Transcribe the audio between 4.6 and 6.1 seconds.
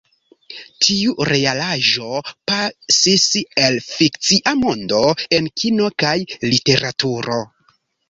mondo en kino